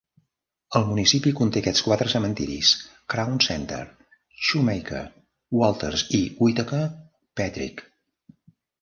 [0.77, 2.71] El municipi conté aquests quatre cementeris:
[3.15, 3.83] Crown Center,
[4.49, 5.05] Shumaker,
[5.63, 7.89] Walters i Whitaker-Patrick.